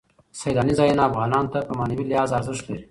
[0.39, 2.79] سیلاني ځایونه افغانانو ته په معنوي لحاظ ارزښت لري.